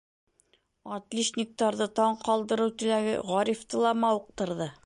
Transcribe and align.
Отличниктарҙы 0.95 1.89
таң 2.01 2.17
ҡалдырыу 2.25 2.75
теләге 2.81 3.15
Ғарифты 3.31 3.87
ла 3.89 3.97
мауыҡтырҙы. 4.07 4.73